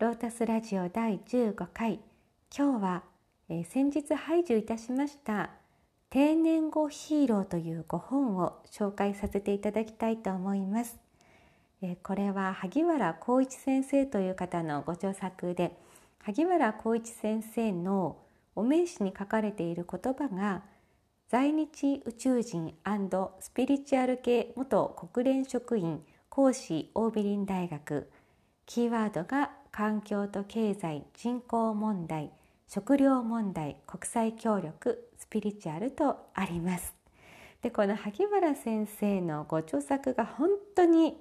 [0.00, 2.00] ロータスラジオ第15回。
[2.56, 3.02] 今日は、
[3.50, 5.50] えー、先日配授いたしました
[6.08, 10.98] 定年後ヒーローという5本を紹介させていただきたいと思います、
[11.82, 15.76] えー、これは萩原光一先生という方のご著作で
[16.24, 18.16] 萩原光一先生の
[18.56, 20.62] お名刺に書かれている言葉が
[21.28, 22.72] 在日宇宙人
[23.40, 28.10] スピリチュアル系元国連職員講師オービリン大学
[28.64, 32.30] キーワードが環境と経済人口問題
[32.68, 36.94] 食料問題国際協力スピリチュアルとあります。
[37.62, 41.16] でこの萩原先生のご著作が本当に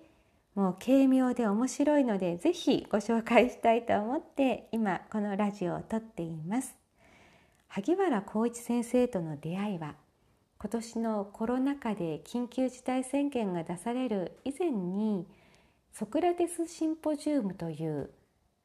[0.55, 6.75] もう軽妙で面白いのでぜひご紹介したいと思って今このラジオを撮っています。
[7.67, 9.95] 萩原光一先生との出会いは
[10.59, 15.25] 今年のコロナ禍で緊急事態宣言が出される以前に
[15.93, 18.09] ソクラテスシンポジウムという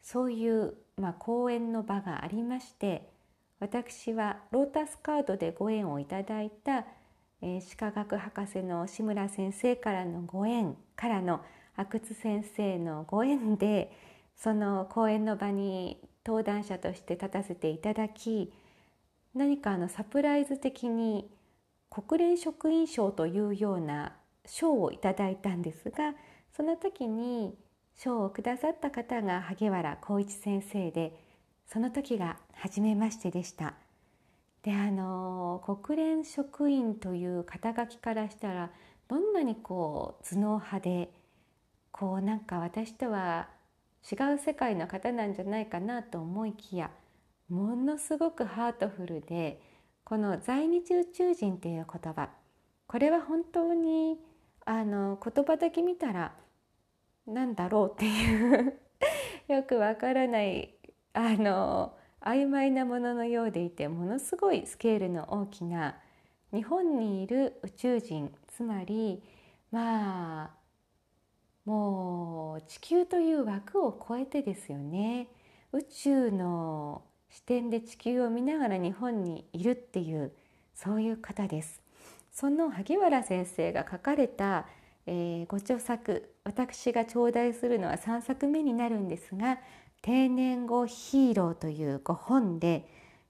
[0.04, 3.09] そういう、まあ、講演の場がありまして
[3.59, 6.84] 私はロータスカードでご縁をいただいた、
[7.40, 11.40] えー、歯科学博士の志村先生からのご縁からの
[11.76, 13.90] 阿久津先生のご縁で
[14.37, 18.52] その講演の場に登壇者として立たせていただき
[19.34, 21.30] 何かあのサプライズ的に
[21.88, 24.12] 国連職員賞というような
[24.45, 26.14] 賞をいただいたんですが
[26.54, 27.54] その時に
[27.96, 31.18] 賞をくださった方が萩原光一先生で
[31.66, 33.74] その時が初めましてでした。
[34.62, 38.70] であの国連職員という肩書きからしたら
[39.09, 41.10] どんなにこう頭脳派で
[41.92, 43.48] こうなんか私とは
[44.10, 46.90] 違う世界の方なんじゃないかなと思いきや
[47.48, 49.60] ものすごくハートフルで
[50.02, 52.30] この在日宇宙人っていう言葉
[52.86, 54.18] これは本当に
[54.64, 56.32] あの言葉だけ見たら
[57.26, 58.74] 何だろうっていう
[59.48, 60.74] よくわからない
[61.12, 65.96] あの曖昧なもののようでいてものすごいスケールの大きな
[66.52, 69.22] 日本にいる宇宙人つまり
[69.70, 70.50] まあ
[71.64, 75.28] もう地球という枠を超えてですよね
[75.72, 80.32] 宇宙の視点で地球を見ながら日本にいるっていう
[80.74, 81.82] そういう方です。
[82.30, 84.66] その萩原先生が書かれた、
[85.06, 89.59] えー、ご著作私が頂戴するのは3作目になるんですが
[90.03, 92.87] 「定年後ヒーロー」という5本で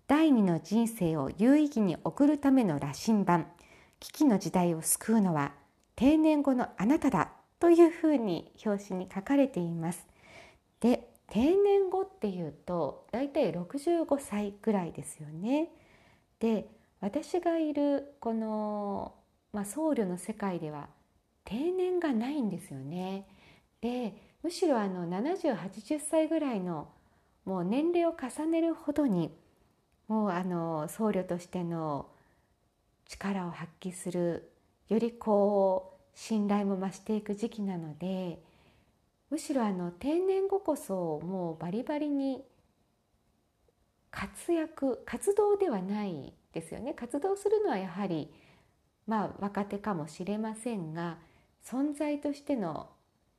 [0.09, 3.47] 第二の人生を有意義に送るための羅針盤
[4.01, 5.55] 危機の時代を救うのは
[5.95, 7.31] 定年後のあなただ
[7.61, 10.07] というふうに表紙に書かれています。
[10.81, 15.71] で定年後っていうと大体65歳ぐらいですよね。
[16.41, 16.69] で
[17.01, 19.15] 私がいるこの、
[19.53, 20.89] まあ、僧侶の世界では
[21.45, 23.27] 定年がないんですよね。
[23.81, 26.89] でむしろあの7080歳ぐらいの
[27.45, 29.31] もう年齢を重ねるほどに
[30.09, 32.09] もうあの僧侶としての
[33.07, 34.51] 力を発揮する
[34.89, 38.43] よりこう信頼も増していく時期なので
[39.31, 42.43] むしろあの定年後こそもうバリバリに
[44.11, 48.33] 活躍活動ではないですよね活動するのはやはり
[49.07, 51.19] まあ若手かもしれませんが
[51.65, 52.91] 存在としての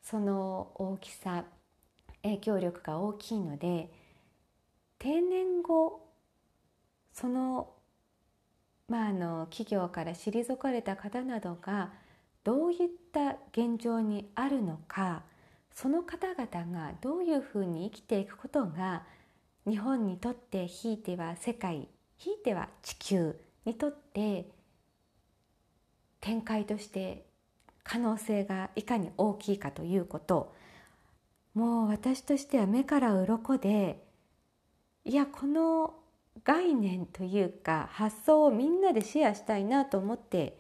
[0.02, 1.46] その大きさ
[2.24, 3.92] 影響力が大きいので
[5.00, 6.02] 定年後
[7.14, 7.70] その
[8.88, 11.92] まあ、あの企業から退かれた方などが
[12.44, 15.24] どういった現状にあるのか
[15.74, 19.04] その方々がどういうふうに生きていくことが
[19.68, 21.88] 日本にとってひいては世界
[22.18, 24.52] ひいては地球にとって
[26.22, 27.25] 展開として
[27.86, 30.54] 可能性がいかに大きいかということ。
[31.54, 34.04] もう私としては目から鱗で
[35.06, 35.94] いやこの
[36.44, 40.58] 概念というか発想をみんなでシェアしたいなと思って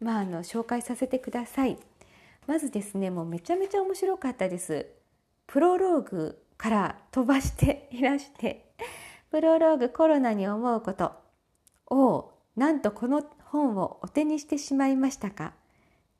[0.00, 1.78] まああの紹介させてください。
[2.48, 4.86] まずですねもうめちゃめちゃ面白かったです。
[5.46, 8.72] プロローグから飛ばしていらして
[9.30, 11.12] プロローグコロナに思うこと
[11.88, 15.52] をなんとこの本をお手にしてしまいましたか？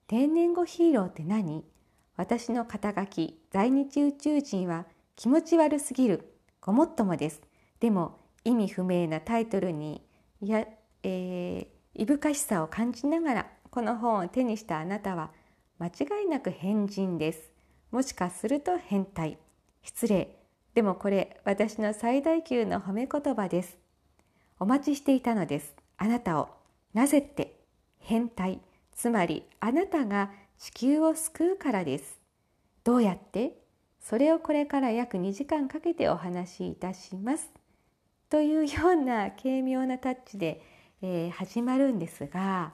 [0.07, 1.65] 定年後ヒーローって何？
[2.17, 4.87] 私の肩書き在日宇宙人は
[5.17, 7.43] 気持ち悪すぎるごもっともです
[7.81, 10.03] でも意味不明なタイトルに
[10.41, 10.65] や、
[11.03, 15.31] えー、いぶかしさを感じながらこの本を手にしたあなたは
[15.79, 17.51] 間違いなく変人です。
[17.91, 19.39] もしかすると変態。
[19.83, 20.39] 失礼。
[20.75, 23.79] でもこれ私の最大級の褒め言葉です。
[24.59, 25.75] お待ちしていたのです。
[25.99, 26.49] あなたを。
[26.95, 27.61] なぜって。
[27.99, 28.61] 変態。
[28.97, 32.19] つまりあなたが地球を救うからです。
[32.83, 33.53] どうやって？
[34.01, 37.51] それをこれから約2時間かけてお話しいたします。
[38.31, 40.63] というような軽妙なタッチで、
[41.03, 42.73] えー、始まるんですが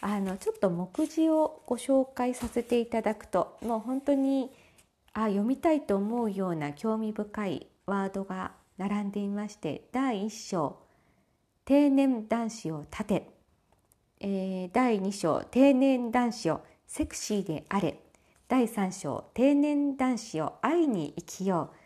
[0.00, 4.50] あのちょっと目次をご紹介させていただくともう本当に
[5.12, 10.76] あ読みたいと思うような興味深いワードが並んでいまして第1章
[11.64, 13.30] 「定年男子を立て」
[14.26, 18.00] えー、第2章「定年男子をセクシーであれ」
[18.48, 21.76] 第3章「定年男子を愛に生きよう」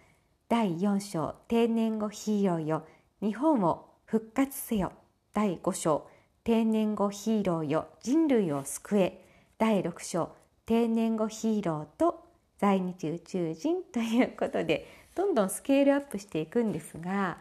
[0.48, 2.86] 第4章「定年後ヒーローよ。
[3.20, 4.92] 日本を復活せよ」
[5.34, 6.06] 第5章
[6.44, 7.88] 「定年後ヒーローよ。
[8.02, 9.24] 人類を救え」
[9.58, 10.30] 第6章
[10.64, 12.22] 「定年後ヒーローと
[12.58, 14.86] 在日宇宙人ということで
[15.16, 17.38] どんどんスケールアップしていくんですが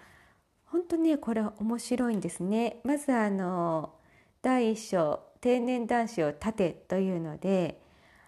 [0.65, 2.79] 本当ねこれ面白いんですね。
[2.83, 3.93] まずあの
[4.41, 7.79] 第1章「定年男子を立て」というので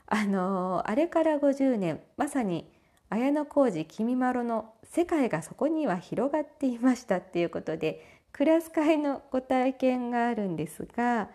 [0.07, 2.71] あのあれから50年まさに
[3.09, 11.29] 綾小路君まろの世界がそこには広がっていましたっていうことでクラス会のご体験があるんですが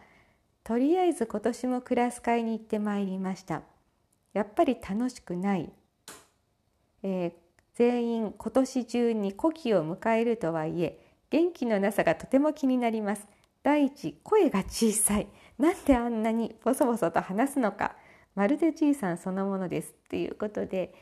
[0.63, 3.63] とりあえず今年もクラス会に行ってまいりました。
[4.35, 5.71] やっぱり楽しくない、
[7.03, 7.33] えー、
[7.75, 10.99] 全員今年中に古希を迎えるとはいえ
[11.31, 13.27] 元気のなさがとても気になります
[13.65, 15.27] 第一声が小さい。
[15.59, 17.97] なんであんなにボソボソと話すのか。
[18.35, 20.93] まるでじいさんそのものですっていうことで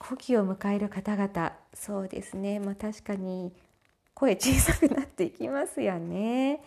[0.00, 1.52] 古希を迎える方々。
[1.72, 2.58] そうですね。
[2.58, 3.52] まあ確かに
[4.12, 6.62] 声小さくなっていきますよね。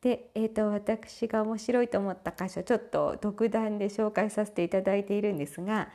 [0.00, 5.88] で、えーと、私が面白いと思った箇所ちょっと独断で紹介させていただいているんですが、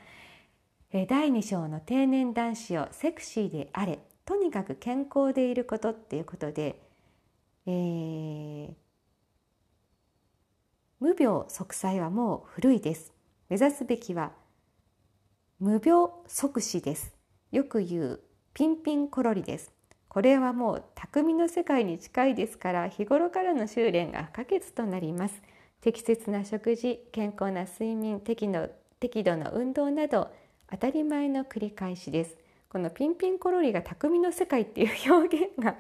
[0.92, 6.80] え、第2章の定年男子をセクシーであれとにかく健康でいることっていうことで、
[7.70, 8.74] えー、
[11.00, 13.14] 無病息災はもう古いです。
[13.48, 14.32] 目指すべきは
[15.60, 17.14] 無病即死です。
[17.52, 18.20] よく言う
[18.56, 19.72] ピンピンコロリです。
[20.08, 25.40] これはもう匠の世界に近いですから日頃からの修練が不可欠となります。
[25.82, 28.68] 適切な食事健康な睡眠適の
[29.00, 30.32] 適度な運動など
[30.72, 32.36] 当たり前の繰り返しです。
[32.68, 35.76] このピンピンコロリが匠の世界っていう表現が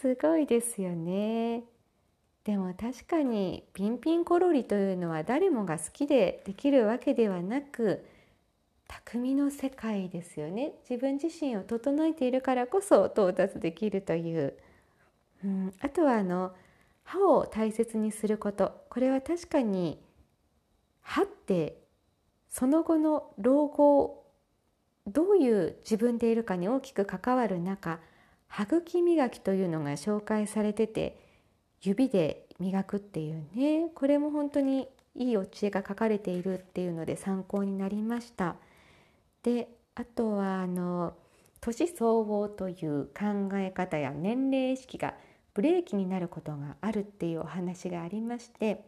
[0.00, 1.64] すごいですよね。
[2.44, 8.04] でも確かにピンピンコロリというのは誰もが好きでできるわけではなく
[8.88, 10.72] 匠の世界ですよね。
[10.88, 14.54] 自分自身を整えているからこそ到達できるという、
[15.44, 16.52] うん、あとはあの
[17.04, 18.84] 歯を大切にすること。
[18.88, 20.02] これは確かに
[21.02, 21.80] 歯って
[22.48, 24.24] その後の老後
[25.06, 28.00] どういう自分でいるかに大きく関わる中
[28.52, 31.16] 歯茎磨きというのが紹介されてて
[31.80, 38.56] 指で磨くっていうねこれも本当にいいお知恵が書かれているっていうので参考になりました。
[39.42, 41.14] であとはあの
[41.62, 45.14] 年相応という考え方や年齢意識が
[45.54, 48.84] ブレーキになることがあるっていうお話がありまして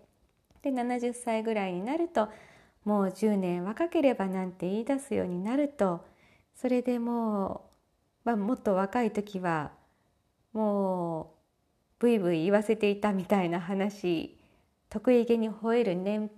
[0.62, 2.28] で70歳ぐらいになると
[2.84, 6.04] もう10年若ければなんて言い出すようになると
[6.54, 7.73] それでもう、
[8.24, 9.72] まあ、もっと若い時は
[10.52, 11.26] もう
[11.98, 14.38] ブイブイ言わせていたみたいな話
[14.88, 16.30] 得意げに吠える年、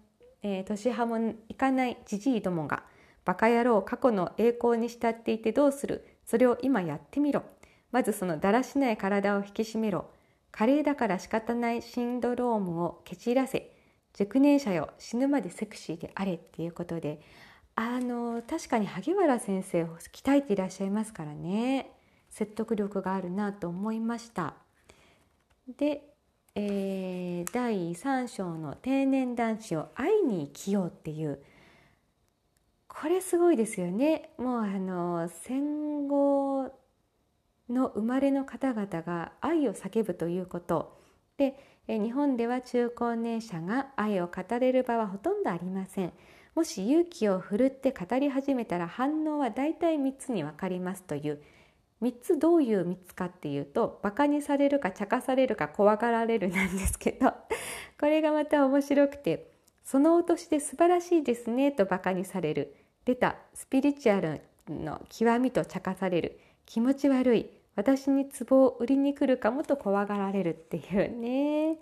[0.42, 2.82] えー、年派もいかないじじいどもが
[3.24, 6.06] バカ野郎過去の栄光に浸っていてどうする？
[6.24, 7.42] それを今やってみろ。
[7.92, 10.10] まずそのだらしない体を引き締めろ。
[10.52, 13.72] 華麗だから仕方ないシンドロームを蹴散らせ
[14.14, 17.20] 熟年者よ死ぬまでセクシーであれっていうことで
[17.76, 21.92] あの確かに萩原先生を鍛えていらっしゃいますからね。
[22.30, 24.54] 説得力があるなと思いました。
[25.76, 26.14] で、
[26.54, 31.42] えー、第3章の定年男子を会いに生きようっていう。
[32.88, 34.30] これすごいですよね。
[34.38, 36.72] もうあの戦後
[37.68, 40.98] の生まれの方々が愛を叫ぶということ。
[41.36, 46.12] で日本では中高年者が愛を語れる場はほとんどありません。
[46.56, 51.42] もし勇気を振るって語り始めたら反応はだいたい3つに分かりますという
[52.00, 57.34] 3つどういう3つかっていうとバカにされるか茶化されるか怖がられるなんですけど
[58.00, 59.50] これがまた面白くて
[59.84, 71.76] そのお年で素晴らしいですねとバカにされる出たスピリチュアルの極みと茶化される気持ち悪い私に壺を売りに来るかもと怖がられるっていうね、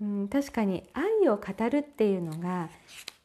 [0.00, 2.68] うん、確かに愛を語るっていうのが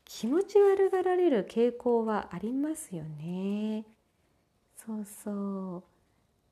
[0.10, 3.86] 気持ち悪がられる傾向はありますよね。
[4.76, 5.84] そうそう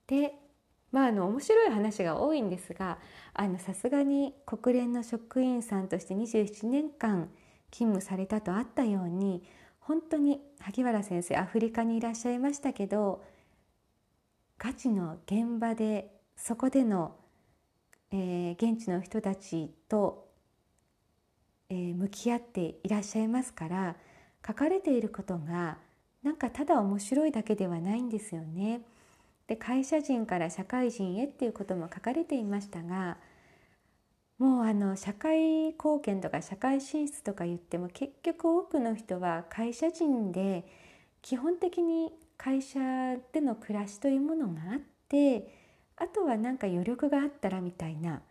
[0.07, 0.33] で
[0.91, 2.99] まああの面白い話が多いんですが
[3.59, 7.29] さすがに国連の職員さんとして27年間
[7.71, 9.43] 勤務されたとあったように
[9.79, 13.23] 本当に萩原先生アフリカにいらっしゃいましたけど
[14.57, 17.15] ガチの現場でそこでの、
[18.11, 20.24] えー、現地の人たちと、
[21.69, 23.95] えー、向き合っていらっしゃいますから
[24.45, 25.77] 書かれていることが
[26.23, 28.81] なんかただ面白いだけではないんですよね。
[29.47, 33.17] で会社人から社会人へっていうことも書かれていましたが
[34.39, 40.65] もうあの社会貢献とか社会進出とか言っても結局多くの人は会社人で
[41.21, 42.79] 基本的に会社
[43.31, 45.47] での暮らしというものがあって
[45.95, 48.21] あとは何か余力があったらみたいな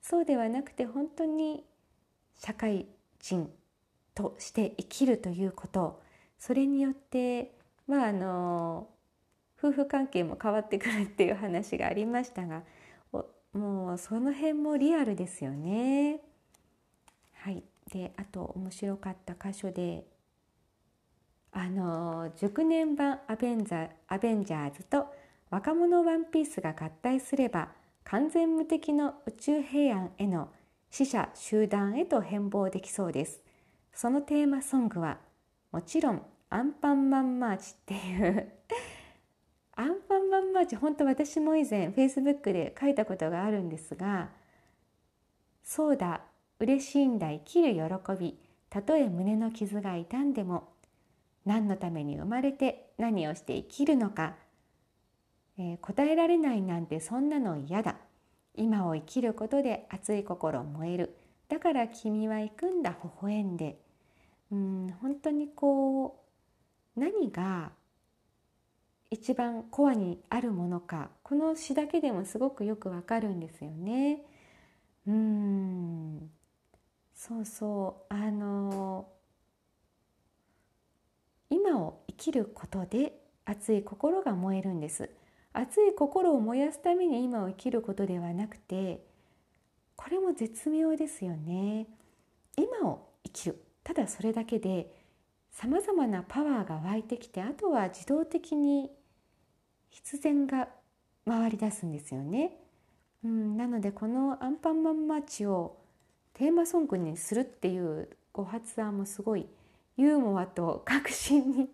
[0.00, 1.64] そうではなくて本当に
[2.38, 2.86] 社会
[3.20, 3.50] 人
[4.14, 6.00] として生きるということ
[6.38, 7.52] それによって
[7.86, 8.88] まああの
[9.58, 12.62] 夫婦関係も変わってくるっていう話がありましたが
[13.56, 16.20] もうその辺もリアルですよね。
[17.40, 20.04] はい、であと面白かった箇所で
[21.52, 25.06] あの熟年版アベンザアベンジャーズと
[25.48, 27.70] 若者ワンピースが合体すれば
[28.04, 30.50] 完全無敵の宇宙平安への
[30.90, 33.42] 死者集団へと変貌できそうです。
[33.96, 35.18] そのテーマソングは
[35.72, 38.52] もちろんアンパンマンマーチっていう
[39.74, 44.30] アンパンマンマーチ本当私も以前フェイスブックで書いたことがあるんですが
[45.62, 46.20] そうだ
[46.60, 48.38] 嬉しいんだ生きる喜び
[48.68, 50.68] たとえ胸の傷が痛んでも
[51.44, 54.36] 何のために生まれて何をして生きるのか、
[55.58, 57.96] えー、答えられないなんてそんなの嫌だ
[58.56, 61.16] 今を生きることで熱い心燃える。
[61.48, 63.78] だから君は行くんだ微笑んで。
[64.50, 66.22] うん本当にこ
[66.96, 67.72] う何が
[69.10, 74.22] 一番コアにあるものかこの詩だけでもすごくよくわかるんですよね。
[75.06, 76.30] うん
[77.14, 78.14] そうそう。
[78.14, 79.08] あの
[81.50, 85.10] 今を生きることで熱い心が燃えるんです。
[85.58, 89.02] 熱い心を燃やすために今を生きることではなくて
[89.96, 91.86] これも絶妙ですよね
[92.56, 94.92] 今を生きるただそれだけで
[95.50, 98.90] さまざまなパワーが湧いてきてあとは自動的に
[99.88, 100.68] 必然が
[101.24, 102.58] 回り出すんですよね。
[103.24, 105.78] うん、なのでこの「アンパンマンマーチ」を
[106.34, 109.46] テーマソングにするっていうご発案もすごい
[109.96, 111.70] ユーモアと革新に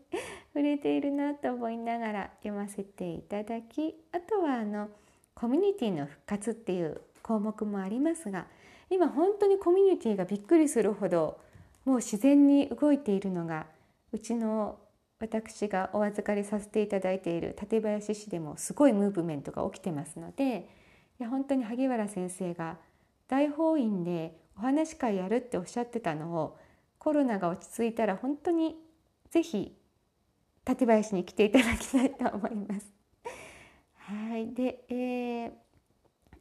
[0.54, 4.88] 触れているなと思いながら読ませていただきあとはあの
[5.34, 8.46] コミュニティの復活っていう項目もありますが
[8.90, 11.38] 今本当にコミュニティがびっくりするほど
[11.84, 13.66] もう自然に動いているのが
[14.12, 14.78] うちの
[15.18, 20.68] 私がお預かりさせていただいている館林市でもすごいムーブメントが起きてますので
[21.18, 22.76] いや本当に萩原先生が
[23.28, 26.58] 大法院でお話会やるっておっしゃってたのを
[26.98, 28.76] コロナが落ち着いたら本当に
[29.30, 29.74] ぜひ
[30.64, 32.92] 館林に来ていただきたいと思います。
[33.96, 35.52] はいで、えー、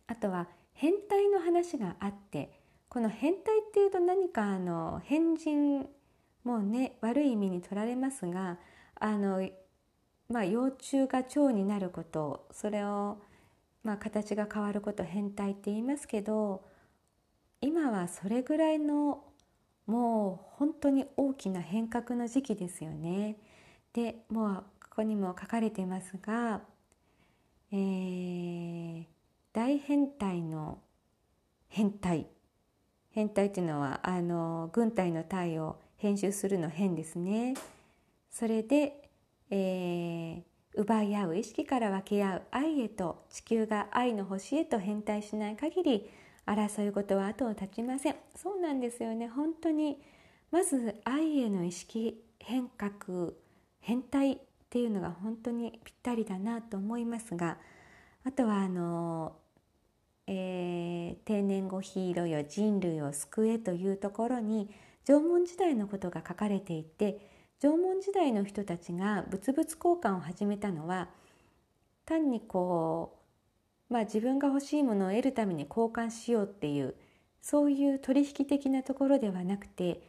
[0.08, 2.52] あとは変態の話があって
[2.90, 5.88] この変態っていうと何かあの変人
[6.44, 8.58] もうね悪い意味に取られますが
[8.96, 9.48] あの、
[10.30, 13.22] まあ、幼虫が蝶になることそれを、
[13.84, 16.66] まあ、形が変わること変態って言いますけど
[17.62, 19.24] 今はそれぐらいの
[19.86, 23.38] もう本当に大きな変革の時期ですよね。
[23.94, 26.62] でもうここにも書かれてますが、
[27.72, 29.06] えー、
[29.54, 30.80] 大変態の
[31.70, 32.28] 変態。
[33.12, 37.56] 変態っていうのはあの軍隊の隊を編集するの変ですね。
[38.30, 39.10] それで、
[39.50, 40.42] えー、
[40.76, 46.10] 奪い合う意識から分け合う愛へと地球が愛の星へと変態しない限り
[46.46, 48.16] 争い事は後を絶ちません。
[48.36, 49.28] そうなんですよね。
[49.28, 50.02] 本当に
[50.50, 53.34] まず愛への意識変革
[53.82, 54.38] 変態っ
[54.70, 57.58] ていうのが本当にぴったりだなと思いますが
[58.24, 59.36] あとはあの、
[60.28, 64.70] えー、定年後ヒーローよ人類を救えというところに
[65.06, 67.20] 縄文時代のことが書かれていて
[67.60, 71.10] 縄文時代の人たちが物々交換を始めたのは
[72.06, 73.20] 単にこ
[73.90, 76.96] う、まあ、自分が欲しいものを得るために交換しようっていう
[77.42, 80.02] そういう取引的なところではなくて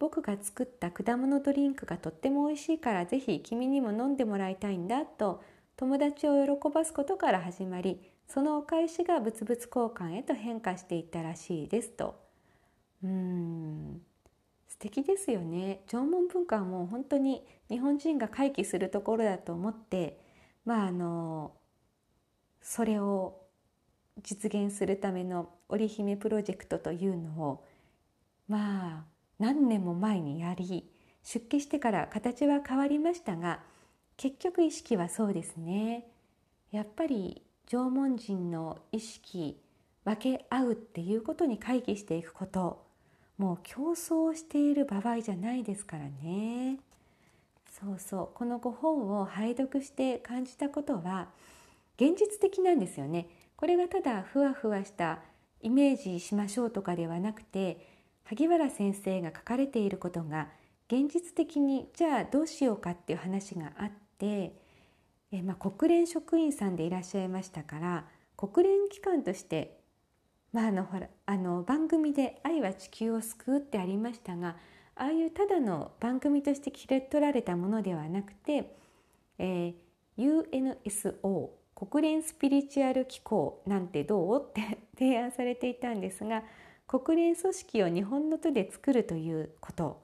[0.00, 5.42] 僕が作った果物ドリンクがとっても美味しいからぜひ君にも飲んでもらいたいんだと
[5.76, 12.18] 友達を喜ばすことから始まりそのお返しが物々交換へと変化していったらしいですと。
[13.04, 14.00] うーん
[14.68, 20.18] 素敵ですよね縄文文化はもう本当に日本人が回帰するところだと思って
[20.64, 21.52] まああの
[22.62, 23.40] それを
[24.22, 27.64] 実現するための織姫プロジェクトというのを
[28.48, 30.88] まあ何年も前にやり
[31.24, 33.60] 出家してから形は変わりましたが
[34.16, 36.06] 結局意識はそうですね。
[36.70, 39.58] やっぱり縄文人の意識
[40.04, 42.84] 分け合うっていうことに会議していくこと
[43.38, 46.78] もう競争している場合じゃないですからね。
[47.70, 48.36] そうそう。
[48.36, 51.30] このご本を拝読して感じたことは
[51.96, 53.28] 現実的なんですよね。
[53.56, 55.20] これがただふわふわした
[55.62, 57.89] イメージしましょうとかではなくて
[58.24, 60.48] 萩原先生が書かれていることが
[60.88, 64.54] 現実的にじゃあどうしようかっていう話があって
[65.32, 68.04] え、まあ、国連職員さんでいらっしゃいましたから
[68.36, 69.80] 国連機関として
[70.52, 74.56] まあ、あのほらあの番組で「愛は地球を救う」ってありましたが
[74.96, 78.76] ああいうただの番組として切り取られたものではなくて、
[79.38, 84.44] えー、UNSO 国連スピリチュアル機構なんてどう？
[84.50, 86.42] って提案されていたんですが
[86.90, 90.02] 国連組織を日本の手で作るということ。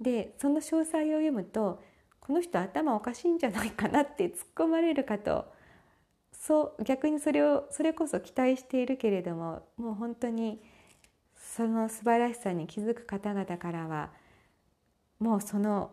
[0.00, 1.80] でその詳細を読むと
[2.18, 5.46] この人頭おかしいんじゃないかなって突っ込まれるかと。
[6.32, 10.60] そう逆にそれをそれこそ期待しているけれどももう本当に
[11.36, 14.10] その素晴らしさに気づく方々からは
[15.20, 15.92] もうその、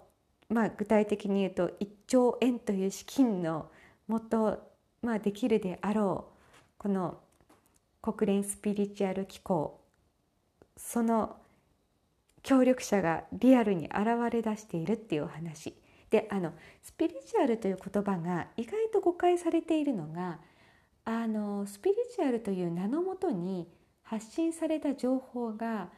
[0.49, 3.69] まあ、具体的に言うと1兆円という資金の
[4.07, 4.59] もと、
[5.03, 7.19] まあ、できるであろうこの
[8.01, 9.80] 国連スピリチュアル機構。
[10.83, 11.37] その
[12.43, 15.75] 協力者がリアルに現れ出しているっていうお話。
[16.09, 20.39] であのスピリチュアルという言葉が意外と誤解されているのが
[21.05, 23.69] あのスピリチュアルという名のもとに
[24.03, 25.89] 発信された情報が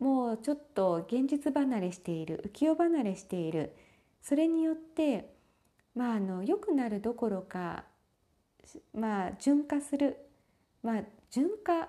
[0.00, 3.76] もうちょっと現実離れしている浮世離れしている。
[4.20, 5.32] それによって
[5.94, 7.84] まああの良くなるどころか
[8.92, 10.16] まあ純化する。
[10.82, 11.88] まあ純化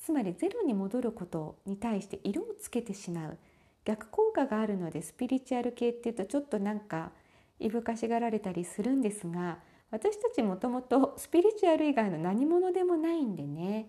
[0.00, 3.38] つまりゼロに戻ることに対して色をつけてしまう。
[3.84, 7.12] 逆効果があるのでスピリチュアル系っていうとちょっとなんか
[7.58, 9.58] いぶかしがられたりするんですが
[9.90, 13.88] 私たちもともとスピリチュアル以外の何者でもないんでね。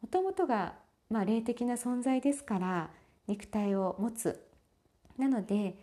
[0.00, 0.74] もともとが
[1.10, 2.90] まあ霊的な存在ですから
[3.26, 4.46] 肉体を持つ。
[5.18, 5.76] なので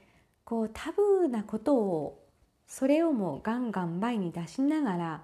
[0.43, 2.27] こうタブーなことを
[2.67, 5.23] それをもうガンガン前に出しながら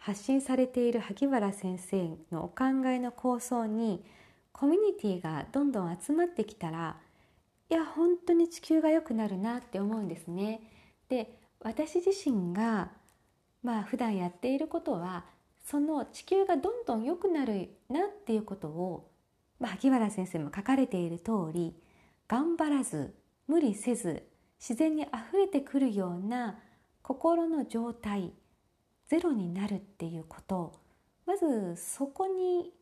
[0.00, 4.02] 発信されている萩原先生のお考えの構想に
[4.52, 6.96] コミュニティがどんどん集まってきたら
[7.68, 10.62] いや本当に地球が良くなるなって思うんですね。
[11.08, 12.90] で私自身が
[13.62, 15.26] まあ普段やっていることは
[15.66, 19.10] その地球がどんどん良くなるなっていうことを、
[19.58, 21.74] まあ、萩原先生も書かれている通り
[22.26, 23.14] 頑張らず
[23.46, 24.26] 無理せず
[24.58, 26.58] 自然にあふれてくるような
[27.02, 28.32] 心の状態
[29.10, 30.78] ゼロになるっていうこと
[31.26, 32.72] まずそこに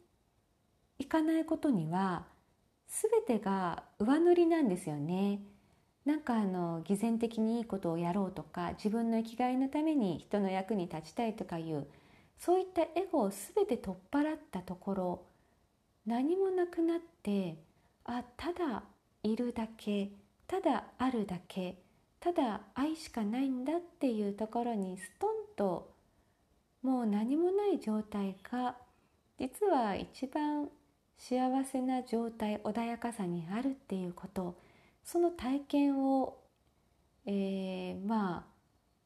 [0.98, 2.26] 行かないことには
[2.86, 5.40] 全てが上塗りなんですよね。
[6.04, 11.86] なんかあの偽善的にいいことをやろうとか自分の生きがいのために人の役に立ちたいとかいう
[12.38, 15.22] そういったエゴを全て取っ払ったところ
[16.06, 17.56] 何もなくなって
[18.04, 18.82] あただ
[19.22, 20.10] いるだけ
[20.46, 21.78] ただあるだけ
[22.20, 25.97] ただ愛しかないんだっていうところにストンと
[26.82, 28.76] もう何もない状態が
[29.38, 30.68] 実は一番
[31.16, 34.56] 幸せな状態穏やかさにあるっていうこと
[35.04, 36.38] その体験を、
[37.26, 38.58] えー、まあ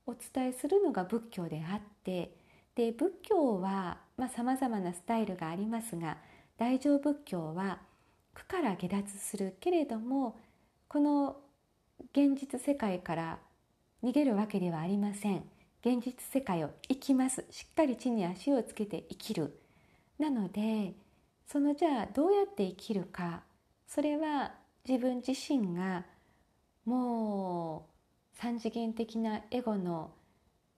[0.07, 2.37] お伝えするのが仏教であって
[2.75, 3.99] で仏教は
[4.35, 6.19] さまざ、まなスタイルがありますが
[6.59, 7.81] 大乗仏教は
[8.35, 10.39] 苦から下脱するけれども
[10.89, 11.37] この
[12.13, 13.39] 現実世界から
[14.03, 15.45] 逃げるわけではありません。
[15.85, 17.45] 現実世界を生きます。
[17.51, 19.59] しっかり地に足をつけて生きる。
[20.19, 20.95] なので
[21.47, 23.43] そのじゃあどうやって生きるか。
[23.87, 24.53] それは
[24.89, 26.05] 自分自身が
[26.85, 27.89] も
[28.35, 30.13] う三次元的なエゴの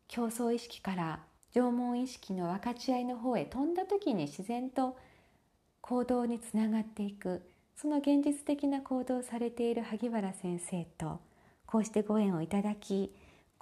[0.09, 1.21] 競争意識から
[1.55, 4.97] 縄文意識の分かち合いの方へ飛んだ時に自然と
[5.81, 7.43] 行動につながっていく。
[7.77, 11.21] その現実的な行動をされている萩原先生と
[11.67, 13.13] こうしてご縁をいただき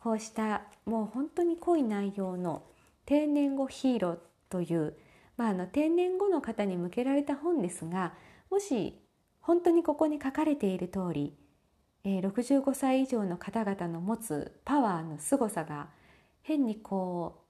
[0.03, 2.63] こうしたもう本当に濃い内容の
[3.07, 4.95] 定年後ヒーローという
[5.37, 8.13] まあ、あの定年後の方に向けられた本ですが
[8.51, 8.99] もし
[9.41, 11.35] 本当にここに書かれている通り、
[12.05, 15.89] えー、65歳以上の方々の持つパワーの凄さが
[16.43, 17.45] 変にこ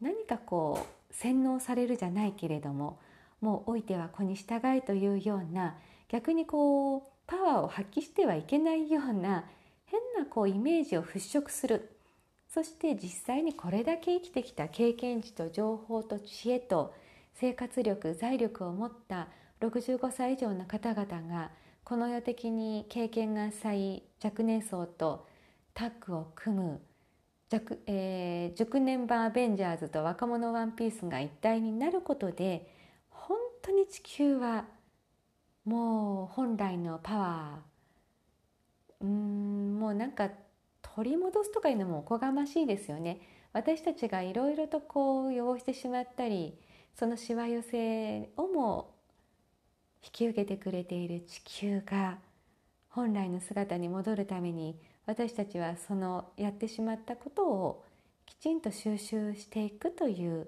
[0.00, 2.98] う何かこう洗脳されるじゃないけれども
[3.40, 5.76] もう老いては子に従いというような
[6.08, 9.44] 逆にこうパワーを発揮してはいけないような
[10.26, 11.96] こうイメージを払拭する。
[12.48, 16.92] そして実際にこれだけ生きてきた経験値と情報と知恵と
[17.34, 19.28] 生活力財力を持った
[19.60, 21.50] 65歳以上の方々が
[21.84, 25.26] この世的に経験が浅い若年層と
[25.74, 26.80] タッグを組む
[27.50, 32.68] 熟,、えー、熟年版アベンジャーズと若者ワンピースが一体になることで
[33.10, 34.64] 本当に地球は
[35.64, 37.69] もう本来のパワー
[39.00, 40.30] うんもうなんか
[40.82, 43.20] 取り戻すとかいうのもおこがましいですよね。
[43.52, 46.56] 私たちがいろいろとこう汚してしまったり
[46.94, 48.94] そのしわ寄せをも
[50.04, 52.18] 引き受けてくれている地球が
[52.90, 57.84] 本来の姿に戻るために私たちはそのやってしまったことを
[58.26, 60.46] きちんと収集していくという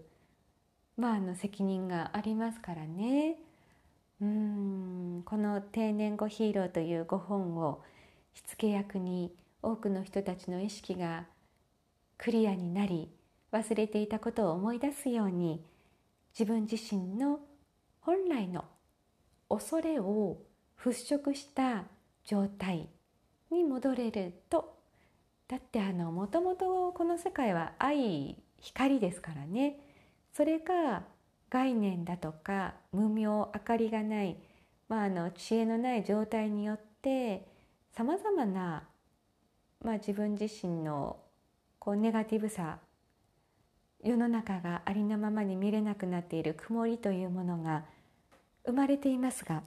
[0.97, 3.37] まああの責任がありますからね。
[4.21, 7.83] うんこの「定年後ヒーロー」という5本を
[8.33, 11.27] 火付け役に多くの人たちの意識が
[12.19, 13.11] クリアになり
[13.53, 15.65] 忘れていたことを思い出すように
[16.39, 17.41] 自分自身の
[18.01, 18.65] 本来の
[19.49, 20.39] 恐れを
[20.83, 21.85] 払拭した
[22.25, 22.89] 状態
[23.51, 24.79] に戻れると
[25.49, 29.79] だってあのもともとこの世界は愛光ですからね。
[30.33, 31.03] それが
[31.51, 34.39] 概念だとか無明明かりがない、
[34.89, 37.52] まあ、あの知恵のない状態によって
[37.95, 38.85] さまざまな、
[39.85, 41.19] ま、自分自身の
[41.79, 42.79] こうネガティブさ
[44.03, 47.85] 世の中がありのままに見れなくなっている曇りというものが
[48.65, 49.63] 生まれていますが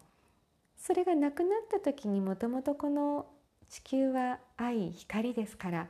[0.77, 3.27] それがなくなった時にもともとこの
[3.69, 5.88] 地球は愛光ですから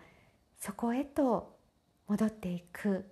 [0.60, 1.56] そこへと
[2.08, 3.06] 戻っていく。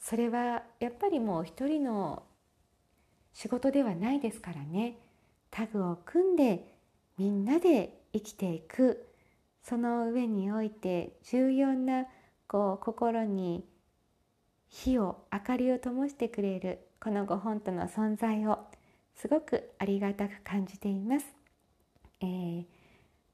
[0.00, 2.22] それはやっぱりもう一人の
[3.32, 4.98] 仕事ではないですからね。
[5.50, 6.77] タグを組んで
[7.18, 9.06] みんなで生きていく
[9.62, 12.06] その上において重要な
[12.46, 13.64] こう心に
[14.68, 18.60] 火を明かりを灯してくれるこのご本との存在を
[19.14, 21.26] すごくありがたく感じています。
[22.20, 22.64] えー、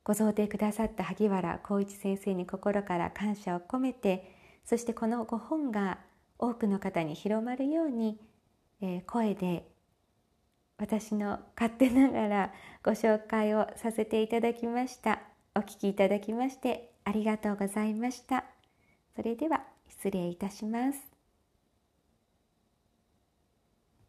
[0.02, 5.98] ご贈呈くださった萩原浩一先生に心から感謝を込めてそしてこのご本が
[6.38, 8.18] 多くの方に広まるように、
[8.80, 9.66] えー、声で
[10.76, 15.22] 私の勝手ながらご紹介をさせていただきました。
[15.54, 18.44] お聞きいただきましてありがとうございました。
[19.14, 21.13] それでは失礼いたします。